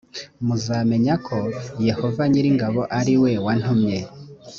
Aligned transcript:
muzamenya 0.45 1.13
ko 1.27 1.37
yehova 1.87 2.21
nyir’ingabo 2.31 2.81
ari 2.99 3.13
we 3.21 3.31
wantumye 3.45 3.97